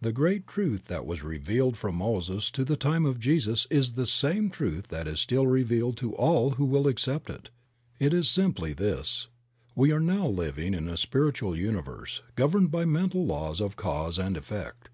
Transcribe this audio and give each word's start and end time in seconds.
The 0.00 0.10
great 0.10 0.48
truth 0.48 0.86
that 0.86 1.06
was 1.06 1.22
revealed 1.22 1.76
from 1.76 1.94
Moses 1.94 2.50
to 2.50 2.64
the 2.64 2.74
time 2.76 3.06
of 3.06 3.20
Jesus 3.20 3.68
is 3.70 3.92
the 3.92 4.06
same 4.08 4.50
truth 4.50 4.88
that 4.88 5.06
is 5.06 5.20
still 5.20 5.46
revealed 5.46 5.96
to 5.98 6.16
all 6.16 6.50
who 6.58 6.64
will 6.64 6.88
accept 6.88 7.30
it; 7.30 7.50
it 8.00 8.12
is 8.12 8.28
simply 8.28 8.72
this: 8.72 9.28
we 9.76 9.92
are 9.92 10.00
now 10.00 10.26
living 10.26 10.74
in 10.74 10.88
a 10.88 10.96
Spiritual 10.96 11.56
Universe, 11.56 12.22
governed 12.34 12.72
by 12.72 12.84
mental 12.84 13.24
laws 13.24 13.60
of 13.60 13.76
cause 13.76 14.18
and 14.18 14.36
effect. 14.36 14.90